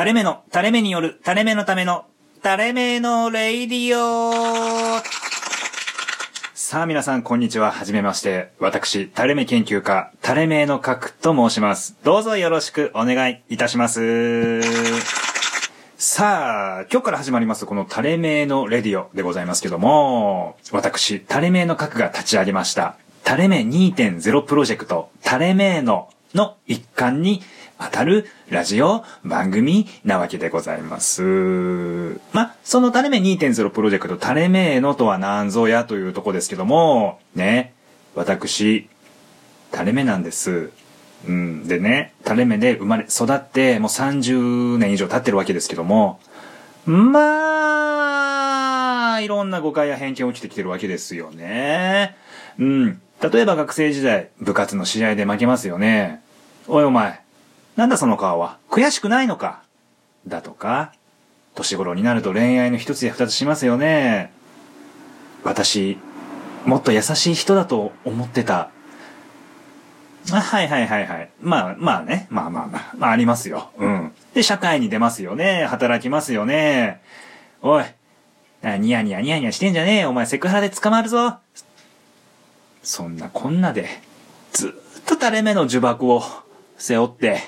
[0.00, 2.06] 垂れ目の、垂れ目による、垂れ目のための、
[2.42, 5.02] 垂れ目のレイディオ
[6.54, 7.70] さあ皆さん、こんにちは。
[7.70, 8.50] はじめまして。
[8.60, 11.98] 私、垂れ目研究家、垂れ目の核と申します。
[12.02, 14.62] どうぞよろしくお願いいたします。
[15.98, 22.96] さあ、今日から始まります、この垂れ目のレディオでございますけども、私、垂れ目の核が立ち上げました、
[23.26, 27.42] 垂れ目2.0プロジェクト、垂れ目のの一環に
[27.80, 32.20] 当たるラジオ番組なわけでございます。
[32.32, 37.72] ま、その垂れ目2.0プロジェクト、垂れ目のとは何ぞやというとこですけども、ね、
[38.14, 38.86] 私、
[39.72, 40.70] 垂れ目なんです。
[41.26, 41.66] うん。
[41.66, 46.20] でね、垂れ目で生まれ、育って、もう30年以上経ってるわけですけども、
[46.84, 47.20] ま
[49.14, 52.14] あ、いろんな誤解や偏見起きてきてるわけですよね。
[52.58, 53.00] うん。
[53.22, 56.20] 例えば学生時代、部活の試合で負けますよね。
[56.68, 57.20] おいお前、
[57.80, 58.58] なんだその顔は？
[58.68, 59.62] 悔しくないのか？
[60.28, 60.92] だとか、
[61.54, 64.34] 年頃になると恋愛の一つや二つしますよね。
[65.44, 65.96] 私、
[66.66, 68.70] もっと優しい人だと思ってた。
[70.30, 71.30] あはいはいはいはい。
[71.40, 72.26] まあまあね。
[72.28, 72.94] まあまあまあ。
[72.98, 73.70] まあありますよ。
[73.78, 74.12] うん。
[74.34, 75.64] で、社会に出ますよね。
[75.64, 77.00] 働きますよね。
[77.62, 77.84] おい。
[78.62, 80.10] ニヤニヤニヤニヤしてんじゃねえよ。
[80.10, 81.38] お前セクハラで捕まるぞ。
[82.82, 83.88] そんなこんなで、
[84.52, 86.22] ずっと垂れ目の呪縛を
[86.76, 87.40] 背負って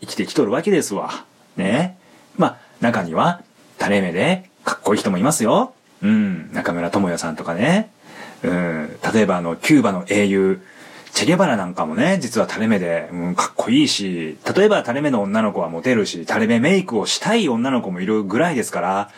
[0.00, 1.24] 生きてきとるわけですわ。
[1.56, 1.96] ね。
[2.36, 3.42] まあ、中には
[3.78, 5.72] 垂れ目でかっこいい人もいますよ。
[6.02, 6.52] うん。
[6.52, 7.90] 中村智也さんとかね。
[8.42, 8.98] うん。
[9.12, 10.60] 例えばあの、キューバの英雄、
[11.12, 19.10] チェゲバラなんかもね、実は垂れ目で、うん、かっこいいし、例えば垂れ目の女の子はモテるし、垂れ目メイクをしたい女の子もいるぐらいですから、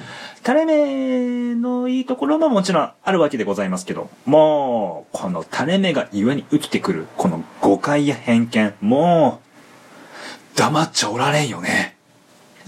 [0.44, 9.49] 垂れ目のいいところももちろんあるわけでございますけど、もう、この垂れ目が故に生きてくる、この誤解や偏見、もう、
[10.60, 11.96] 黙っちゃおられんよね。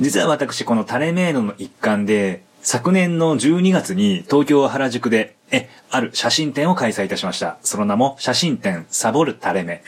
[0.01, 7.59] 実は私、この垂れ目のの一環で、昨年の12月に東京原宿で、え、ある写真展を開催いたしました。
[7.61, 9.85] その名も写真展サボる垂れ目。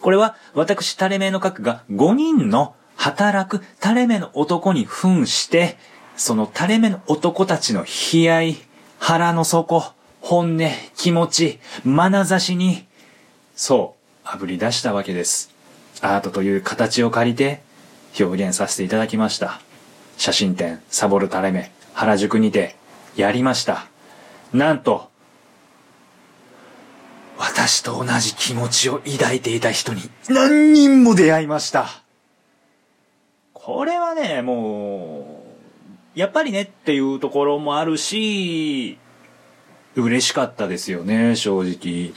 [0.00, 5.78] これは私垂れ目の核が5人の働く垂れ目の男に扮して、
[6.16, 8.56] その垂れ目の男たちの悲哀、
[8.98, 9.84] 腹の底、
[10.20, 12.88] 本音、気持ち、眼差しに、
[13.54, 13.94] そ
[14.24, 15.57] う、炙り出したわけです。
[16.02, 17.60] アートという形を借りて
[18.18, 19.60] 表現させていただきました。
[20.16, 22.76] 写真展、サボる垂れ目、原宿にて、
[23.16, 23.86] やりました。
[24.52, 25.10] なんと、
[27.36, 31.88] 私と同じ気持ちを抱いていた人に何人も出会いました。
[33.52, 35.42] これはね、も
[36.16, 38.98] う、やっぱりねっていうところもあるし、
[39.94, 42.12] 嬉しかったですよね、正直。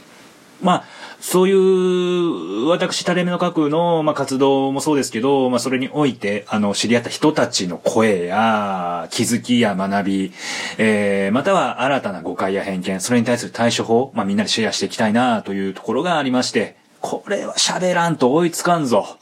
[0.62, 0.84] まあ、
[1.20, 1.56] そういう、
[2.68, 10.34] 私、垂れ目の核の、まあ、活動もそうですけど、まあ、それにおいて、あの、知り合った人たちの声や、気づきや学び、
[10.78, 19.18] えー、または新たな誤解や偏見、それに対する対処法、まあ、みんなでシェアしていきたいな、というところがありまして、これは喋らんと追いつかんぞ。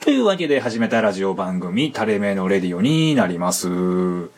[0.00, 4.28] というわけで始めたラジオ番組、垂れ目のレディオになります。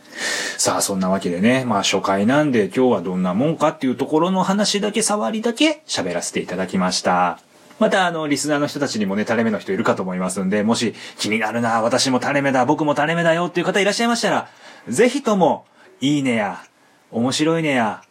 [0.59, 7.41] さあ、そんなわけでね、まあ初回なんで今日はどんなもんかっていうところの話だけ触りだけ喋らせていただきました。
[7.78, 14.48] またあの、リスナーの人たちにもね、垂れ目の人いるかと思いますんで、もし気になるな、私も垂れ目だ、僕も垂れ目だよっていう方いらっしゃいましたら、
[14.88, 15.66] ぜひとも、
[16.00, 16.62] いいねや、
[17.10, 18.03] 面白いねや、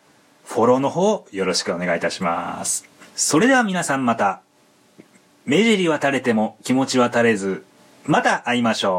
[0.45, 2.87] フォローの方よろしくお願いいたします。
[3.15, 4.41] それでは皆さんまた、
[5.45, 7.63] 目尻は垂れても気持ちは垂れず、
[8.05, 8.93] また会いましょう。